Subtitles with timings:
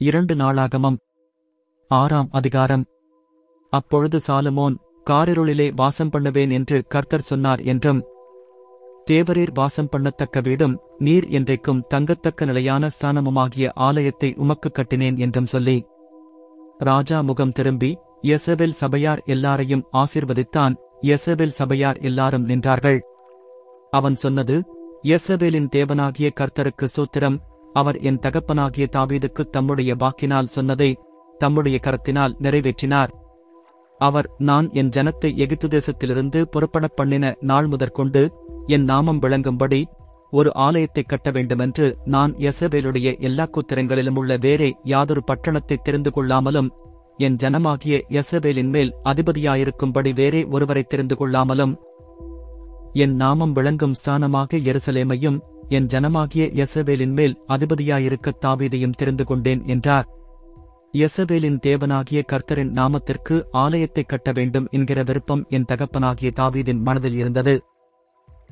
[0.00, 0.96] இரண்டு நாளாகமம்.
[1.90, 2.84] ஆறாம் அதிகாரம்.
[3.72, 4.76] அப்பொழுது சாலமோன்
[5.10, 8.00] காரிருளிலே வாசம் பண்ணுவேன் என்று கர்த்தர் சொன்னார் என்றும்
[9.10, 15.76] தேவரீர் வாசம் பண்ணத்தக்க வீடும் நீர் என்றைக்கும் தங்கத்தக்க நிலையான ஸ்தானமுமாகிய ஆலயத்தை உமக்கு கட்டினேன் என்றும் சொல்லி
[16.78, 17.90] ராஜா முகம் திரும்பி
[18.22, 23.00] யெசபேல் சபையார் எல்லாரையும் ஆசீர்வதித்தான் யெசபேல் சபையார் எல்லாரும் நின்றார்கள்.
[23.90, 24.56] அவன் சொன்னது
[25.02, 27.38] எசபேலின் தேவனாகிய கர்த்தருக்கு சூத்திரம்
[27.72, 30.98] அவர் என் தகப்பனாகிய தாவீதுக்கு தம்முடைய வாக்கினால் சொன்னதை
[31.38, 33.08] தம்முடைய கரத்தினால் நிறைவேற்றினார்.
[33.98, 38.32] அவர் நான் என் ஜனத்தை எகிப்து தேசத்திலிருந்து புறப்பட பண்ணின நாள் முதற்கொண்டு
[38.66, 39.84] என் நாமம் விளங்கும்படி
[40.30, 46.68] ஒரு ஆலயத்தைக் கட்ட வேண்டுமென்று நான் எசபேலுடைய எல்லா குத்திரங்களிலும் உள்ள வேறே யாதொரு பட்டணத்தை தெரிந்து கொள்ளாமலும்
[47.16, 51.76] என் ஜனமாகிய எசபேலின் மேல் அதிபதியாயிருக்கும்படி வேறே ஒருவரை தெரிந்து கொள்ளாமலும்
[52.92, 60.08] என் நாமம் விளங்கும் ஸ்தானமாக எருசலேமையும் என் ஜனமாகிய யெசபேலின் மேல் அதிபதியாயிருக்கத் தாவீதையும் தெரிந்து கொண்டேன் என்றார்.
[60.92, 67.64] யெசபேலின் தேவனாகிய கர்த்தரின் நாமத்திற்கு ஆலயத்தைக் கட்ட வேண்டும் என்கிற விருப்பம் என் தகப்பனாகிய தாவீதின் மனதில் இருந்தது.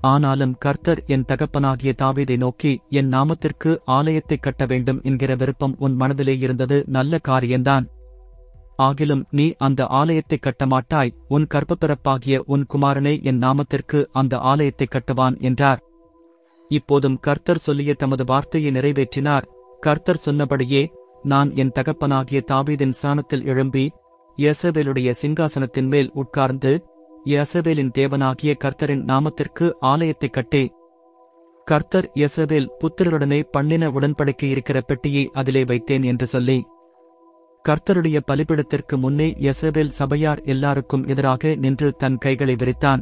[0.01, 6.39] ஆனாலும் கர்த்தர் என் தகப்பனாகிய தாவீதை நோக்கி என் நாமத்திற்கு ஆலயத்தைக் கட்ட வேண்டும் என்கிற விருப்பம் உன் மனதிலே
[6.39, 7.89] இருந்தது நல்ல காரியம்தான்.
[8.79, 15.86] ஆகிலும் நீ அந்த ஆலயத்தைக் கட்டமாட்டாய் உன் கர்ப்பப்பிறப்பாகிய உன் குமாரனே என் நாமத்திற்கு அந்த ஆலயத்தைக் கட்டுவான் என்றார்.
[16.69, 19.43] இப்போதும் கர்த்தர் சொல்லிய தமது வார்த்தையை நிறைவேற்றினார்.
[19.81, 20.93] கர்த்தர் சொன்னபடியே
[21.23, 23.91] நான் என் தகப்பனாகிய தாவீதின் சாணத்தில் எழும்பி
[24.37, 26.85] யேசபேலுடைய சிங்காசனத்தின் மேல் உட்கார்ந்து
[27.25, 30.73] யேசபேலின் தேவனாகிய கர்த்தரின் நாமத்திற்கு ஆலயத்தைக் கட்டே.
[31.65, 36.67] கர்த்தர் யெசபேல் புத்திரருடனே பண்ணின உடன்படிக்கை இருக்கிற பெட்டியை அதிலே வைத்தேன் என்று சொல்லி.
[37.69, 43.01] கர்த்தருடைய பலிபிடத்திற்கு முன்னே யெசபேல் சபையார் எல்லாருக்கும் எதிராக நின்று தன் கைகளை விரித்தான்.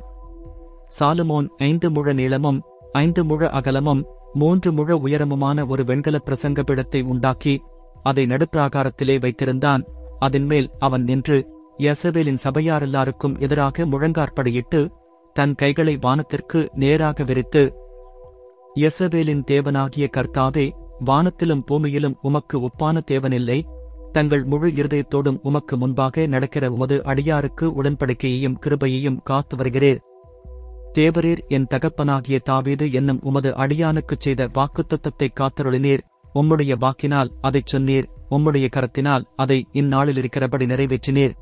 [1.00, 2.62] சாலுமோன் ஐந்து முழ நீளமும்
[2.94, 7.54] ஐந்து முழ அகலமும் மூன்று முழ உயரமுமான ஒரு வெண்கல பிரசங்க பிடத்தை உண்டாக்கி
[8.02, 9.82] அதை நடுப்பிராகாரத்திலே வைத்திருந்தான்.
[10.18, 11.38] அதன்மேல் அவன் நின்று
[11.78, 14.80] யெசபேலின் சபையாரெல்லாருக்கும் எதிராக முழங்கார்ப்படியிட்டு
[15.36, 17.62] தன் கைகளை வானத்திற்கு நேராக விரித்து
[18.80, 20.66] யசபேலின் தேவனாகிய கர்த்தாவே
[21.06, 23.58] வானத்திலும் பூமியிலும் உமக்கு ஒப்பான தேவனில்லை.
[24.12, 30.00] தங்கள் முழு இருதயத்தோடும் உமக்கு முன்பாக நடக்கிற உமது அடியாருக்கு உடன்படிக்கையையும் கிருபையையும் காத்து வருகிறேன்
[30.94, 35.98] தேவரீர் என் தகப்பனாகிய தாவீது என்னும் உமது அடியானுக்குச் செய்த வாக்குத்தத்தத்தை காத்தருளினீர்.
[36.34, 38.04] உம்முடைய வாக்கினால் அதைச் சொன்னீர்.
[38.30, 41.32] உம்முடைய கரத்தினால் அதை இந்நாளில் இருக்கிறபடி நிறைவேற்றினீர்.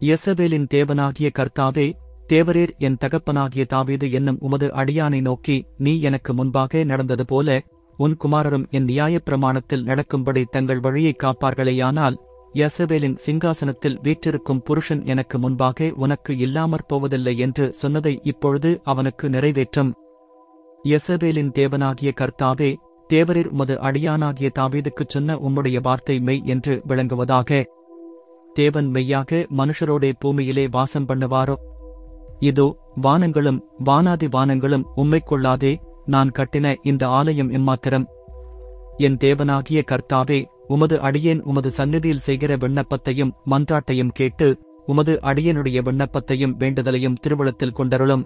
[0.00, 1.92] யெசபேலின் தேவனாகிய கர்த்தாவே
[2.28, 7.62] தேவரீர் என் தகப்பனாகிய தாவீது என்னும் உமது அடியானை நோக்கி நீ எனக்கு முன்பாக நடந்தது போல
[7.96, 12.16] உன் குமாரரும் என் நியாயப் பிரமாணத்தில் நடக்கும்படி தங்கள் வழியைக் காப்பார்களேயானால்
[12.54, 19.94] யசபேலின் சிங்காசனத்தில் வீற்றிருக்கும் புருஷன் எனக்கு முன்பாக உனக்கு இல்லாமற் போவதில்லை என்று சொன்னதை இப்பொழுது அவனுக்கு நிறைவேற்றும்.
[20.84, 22.74] யசபேலின் தேவனாகிய கர்த்தாவே
[23.10, 27.64] தேவரீர் உமது அடியானாகிய தாவீதுக்குச் சொன்ன உம்முடைய வார்த்தை மெய் என்று விளங்குவதாக.
[28.54, 31.54] தேவன் மெய்யாக மனுஷரோடே பூமியிலே வாசம் பண்ணுவாரோ?
[32.38, 38.06] இதோ வானங்களும் வானாதி வானங்களும் உம்மைக் கொள்ளாதே நான் கட்டின இந்த ஆலயம் எம்மாத்திரம்?
[38.96, 47.16] என் தேவனாகிய கர்த்தாவே உமது அடியேன் உமது சந்நிதியில் செய்கிற விண்ணப்பத்தையும் மன்றாட்டையும் கேட்டு உமது அடியேனுடைய விண்ணப்பத்தையும் வேண்டுதலையும்
[47.26, 48.24] திருவளத்தில் கொண்டருளும்.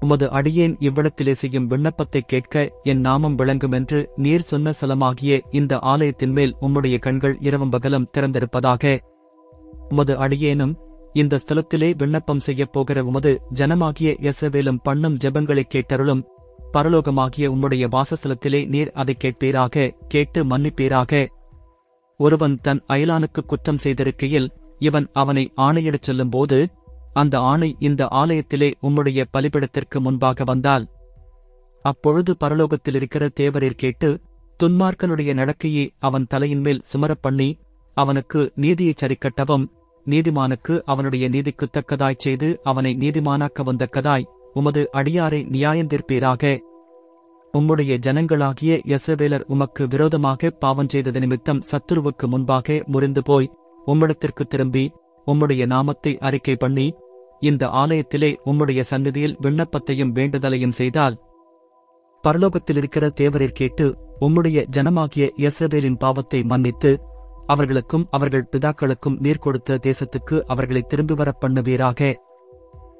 [0.00, 6.30] உமது அடியேன் இவ்விடத்திலே செய்யும் விண்ணப்பத்தைக் கேட்க என் நாமம் விளங்கும் என்று நீர் சொன்ன சலமாகிய இந்த ஆலயத்தின்
[6.30, 8.98] மேல் உம்முடைய கண்கள் இரவும் பகலும் திறந்திருப்பதாக.
[9.88, 10.76] உமது அடியேனும்
[11.12, 16.22] இந்த ஸ்தலத்திலே விண்ணப்பம் செய்யப் போகிற உமது ஜனமாகிய எசவேலும் பண்ணும் ஜெபங்களைக் கேட்டருளும்.
[16.72, 21.26] பரலோகமாகிய உம்முடைய வாசஸ்தலத்திலே நீர் அதைக் கேட்பீராக கேட்டு மன்னிப்பீராக.
[22.20, 24.48] ஒருவன் தன் அயலானுக்கு குற்றம் செய்திருக்கையில்
[24.78, 26.68] இவன் அவனை ஆணையிடச் செல்லும்போது
[27.12, 30.84] அந்த ஆணை இந்த ஆலயத்திலே உம்முடைய பலிபிடத்திற்கு முன்பாக வந்தால்.
[31.84, 34.20] அப்பொழுது பரலோகத்தில் இருக்கிற தேவரீர் கேட்டு
[34.62, 37.58] துன்மார்க்கனுடைய நடக்கையை அவன் தலையின் மேல் சுமரப் பண்ணி
[37.96, 39.66] அவனுக்கு நீதியைச் சரிக்கட்டவும்
[40.06, 46.42] நீதிமானுக்கு அவனுடைய நீதிக்குத் தக்கதாய் செய்து அவனை நீதிமானாக்க வந்தக்கதாய் உமது அடியாரை நியாயந்தீர்ப்பீராக.
[47.54, 53.50] உம்முடைய ஜனங்களாகிய யசவேலர் உமக்கு விரோதமாக பாவம் செய்தது நிமித்தம் சத்துருவுக்கு முன்பாக முறிந்து போய்
[53.86, 54.92] உம்மிடத்திற்கு திரும்பி
[55.26, 56.94] உம்முடைய நாமத்தை அறிக்கை பண்ணி
[57.40, 61.18] இந்த ஆலயத்திலே உம்முடைய சந்நிதியில் விண்ணப்பத்தையும் வேண்டுதலையும் செய்தால்
[62.24, 63.10] பரலோகத்தில் இருக்கிற
[63.48, 63.86] கேட்டு
[64.20, 66.98] உம்முடைய ஜனமாகிய யசவேலின் பாவத்தை மன்னித்து
[67.46, 72.14] அவர்களுக்கும் அவர்கள் பிதாக்களுக்கும் நீர் கொடுத்த தேசத்துக்கு அவர்களை திரும்பி வரப் பண்ணுவீராக.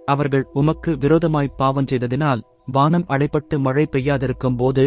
[0.08, 4.84] அவர்கள் உமக்கு விரோதமாய் பாவம் செய்ததினால் வானம் அடைப்பட்டு மழை பெய்யாதிருக்கும் போது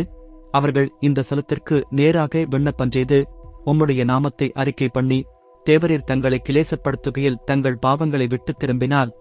[0.51, 3.19] அவர்கள் இந்த சலத்திற்கு நேராக விண்ணப்பம் செய்து
[3.65, 5.19] உம்முடைய நாமத்தை அறிக்கை பண்ணி
[5.65, 9.11] தேவரீர் தங்களை கிளேசப்படுத்துகையில் தங்கள் பாவங்களை விட்டு திரும்பினால்.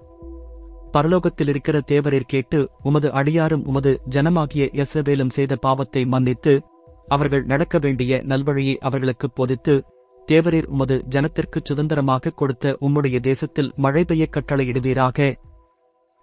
[0.93, 6.55] பரலோகத்தில் இருக்கிற தேவரீர் கேட்டு உமது அடியாரும் உமது ஜனமாகிய எஸ்ரவேலும் செய்த பாவத்தை மன்னித்து
[7.08, 9.75] அவர்கள் நடக்க வேண்டிய நல்வழியை அவர்களுக்குப் போதித்து
[10.29, 15.35] தேவரீர் உமது ஜனத்திற்குச் சுதந்திரமாக கொடுத்த உம்முடைய தேசத்தில் மழை பெய்யக் கட்டளையிடுவீராக.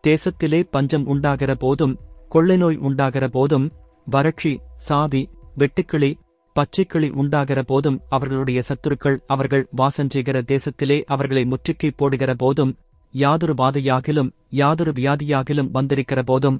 [0.04, 1.96] தேசத்திலே பஞ்சம் உண்டாகிற போதும்
[2.30, 3.68] கொள்ளை நோய் உண்டாகிற போதும்
[4.08, 6.12] வறட்சி சாவி வெட்டுக்கிளி
[6.56, 12.74] பச்சைக்கிளி உண்டாகிற போதும் அவர்களுடைய சத்துருக்கள் அவர்கள் வாசஞ்செய்கிற தேசத்திலே அவர்களை முற்றுக்கை போடுகிற போதும்
[13.14, 16.58] யாதொரு பாதையாகிலும் யாதொரு வியாதியாகிலும் வந்திருக்கிற போதும்.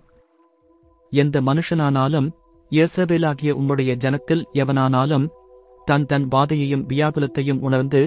[1.14, 2.30] எந்த மனுஷனானாலும்
[2.72, 5.26] இயேசபேலாகிய உம்முடைய ஜனத்தில் எவனானாலும்
[5.86, 8.02] தன் தன் பாதையையும் வியாகுலத்தையும் உணர்ந்து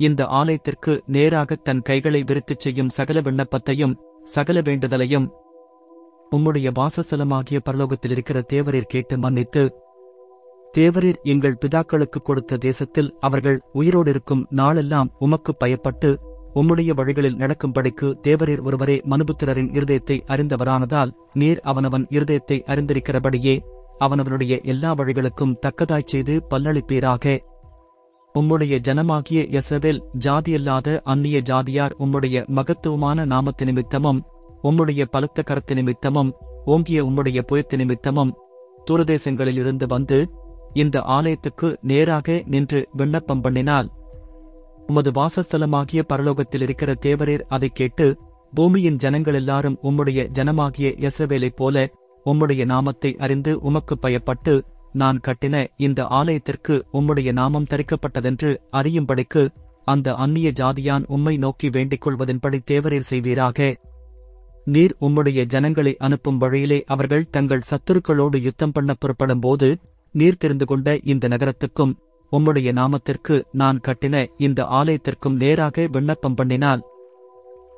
[0.00, 5.30] இந்த ஆலயத்திற்கு நேராகத் தன் கைகளை விருத்துச் செய்யும் சகல விண்ணப்பத்தையும் சகல வேண்டுதலையும்
[6.30, 9.74] உம்முடைய வாசஸ்தலமாகிய பரலோகத்தில் இருக்கிற தேவரீர் கேட்டு மன்னித்து
[10.78, 16.18] தேவரீர் எங்கள் பிதாக்களுக்கு கொடுத்த தேசத்தில் அவர்கள் உயிரோடு இருக்கும் நாளெல்லாம் உமக்குப் பயப்பட்டு
[16.54, 23.60] உம்முடைய வழிகளில் நடக்கும்படிக்கு தேவரீர் ஒருவரே மனுபுத்திரரின் இருதயத்தை அறிந்தவரானதால் நீர் அவனவன் இருதயத்தை அறிந்திருக்கிறபடியே
[24.00, 27.38] அவனவனுடைய எல்லா வழிகளுக்கும் தக்கதாய்ச் செய்து பல்லளிப்பீராக.
[28.38, 34.20] உம்முடைய ஜனமாகிய எசபேல் ஜாதியல்லாத அந்நிய ஜாதியார் உம்முடைய மகத்துவமான நாமத்து நிமித்தமும்
[34.62, 36.30] உம்முடைய பலத்த கரத்து நிமித்தமும்
[36.64, 38.32] ஓங்கிய உம்முடைய புயத்து நிமித்தமும்
[38.90, 40.18] தூரதேசங்களிலிருந்து வந்து
[40.72, 43.88] இந்த ஆலயத்துக்கு நேராக நின்று விண்ணப்பம் பண்ணினால்
[44.86, 48.06] உமது வாசஸ்தலமாகிய பரலோகத்தில் இருக்கிற தேவரீர் அதைக் கேட்டு
[48.54, 51.76] பூமியின் ஜனங்கள் எல்லாரும் உம்முடைய ஜனமாகிய எசவேலைப் போல
[52.26, 54.54] உம்முடைய நாமத்தை அறிந்து உமக்குப் பயப்பட்டு
[54.92, 59.48] நான் கட்டின இந்த ஆலயத்திற்கு உம்முடைய நாமம் தரிக்கப்பட்டதென்று அறியும்படிக்கு
[59.84, 63.74] அந்த அந்நிய ஜாதியான் உம்மை நோக்கி வேண்டிக் கொள்வதன்படி தேவரில் செய்வீராக.
[64.64, 69.76] நீர் உம்முடைய ஜனங்களை அனுப்பும் வழியிலே அவர்கள் தங்கள் சத்துருக்களோடு யுத்தம் பண்ண புறப்படும்போது
[70.12, 71.94] நீர் தெரிந்து கொண்ட இந்த நகரத்துக்கும்
[72.32, 76.82] உம்முடைய நாமத்திற்கு நான் கட்டின இந்த ஆலயத்திற்கும் நேராக விண்ணப்பம் பண்ணினால்.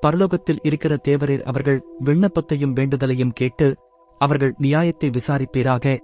[0.03, 3.77] பரலோகத்தில் இருக்கிற தேவரீர் அவர்கள் விண்ணப்பத்தையும் வேண்டுதலையும் கேட்டு
[4.19, 5.97] அவர்கள் நியாயத்தை விசாரிப்பீராக.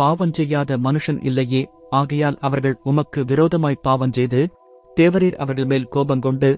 [0.00, 1.62] பாவம் செய்யாத மனுஷன் இல்லையே.
[1.90, 4.40] ஆகையால் அவர்கள் உமக்கு விரோதமாய் பாவம் செய்து
[4.96, 6.50] தேவரீர் அவர்கள் மேல் கோபங்கொண்டு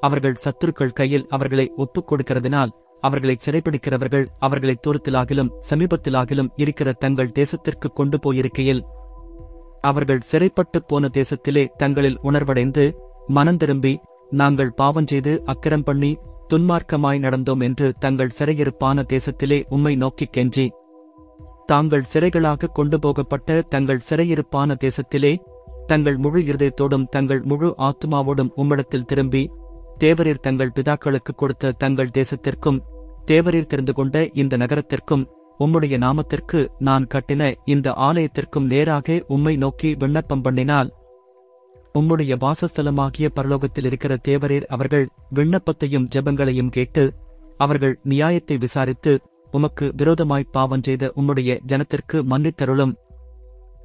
[0.00, 2.72] அவர்கள் சத்துருக்கள் கையில் அவர்களை ஒப்புக் கொடுக்கிறதினால்
[3.02, 8.82] அவர்களை சிறைப்பிடிக்கிறவர்கள் அவர்களை தூரத்திலாகிலும் சமீபத்திலாகிலும் இருக்கிற தங்கள் தேசத்திற்கு கொண்டு போயிருக்கையில்
[9.80, 12.84] அவர்கள் சிறைப்பட்டுப் போன தேசத்திலே தங்களில் உணர்வடைந்து
[13.34, 13.92] மனந்திரும்பி
[14.32, 16.10] நாங்கள் பாவம் செய்து அக்கிரம் பண்ணி
[16.50, 20.66] துன்மார்க்கமாய் நடந்தோம் என்று தங்கள் சிறையிருப்பான தேசத்திலே உம்மை நோக்கிக் கெஞ்சி
[21.68, 25.32] தாங்கள் சிறைகளாக கொண்டு போகப்பட்ட தங்கள் சிறையிருப்பான தேசத்திலே
[25.86, 29.42] தங்கள் முழு இருதயத்தோடும் தங்கள் முழு ஆத்துமாவோடும் உம்மிடத்தில் திரும்பி
[29.98, 32.78] தேவரீர் தங்கள் பிதாக்களுக்கு கொடுத்த தங்கள் தேசத்திற்கும்
[33.26, 35.24] தேவரீர் தெரிந்து கொண்ட இந்த நகரத்திற்கும்
[35.60, 40.90] உம்முடைய நாமத்திற்கு நான் கட்டின இந்த ஆலயத்திற்கும் நேராக உம்மை நோக்கி விண்ணப்பம் பண்ணினால்
[41.94, 47.04] உம்முடைய வாசஸ்தலமாகிய பரலோகத்தில் இருக்கிற தேவரீர் அவர்கள் விண்ணப்பத்தையும் ஜெபங்களையும் கேட்டு
[47.56, 49.12] அவர்கள் நியாயத்தை விசாரித்து
[49.50, 52.94] உமக்கு விரோதமாய் பாவம் செய்த உம்முடைய ஜனத்திற்கு மன்னித்தருளும்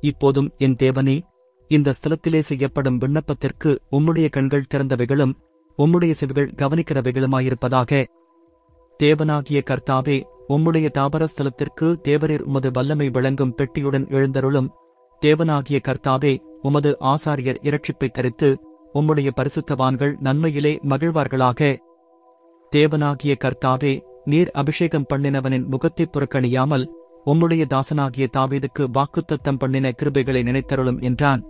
[0.01, 1.21] இப்போதும் என் தேவனே
[1.67, 5.33] இந்த ஸ்தலத்திலே செய்யப்படும் விண்ணப்பத்திற்கு உம்முடைய கண்கள் திறந்தவைகளும்
[5.77, 8.05] உம்முடைய செவிகள் கவனிக்கிறவைகளுமாயிருப்பதாக.
[9.03, 14.69] தேவனாகிய கர்த்தாவே உம்முடைய தாபரஸ்தலத்திற்கு தேவரீர் உமது வல்லமை விளங்கும் பெட்டியுடன் எழுந்தருளும்.
[15.21, 18.59] தேவனாகிய கர்த்தாவே உமது ஆசாரியர் இரட்சிப்பை தரித்து
[18.93, 21.77] உம்முடைய பரிசுத்தவான்கள் நன்மையிலே மகிழ்வார்களாக.
[22.71, 26.85] தேவனாகிய கர்த்தாவே நீர் அபிஷேகம் பண்ணினவனின் முகத்தைப் புறக்கணியாமல்
[27.25, 31.43] உம்முடைய தாசனாகிய தாவீதுக்கு வாக்குத்தத்தம் பண்ணின கிருபைகளை நினைத்தருளும் என்றான்.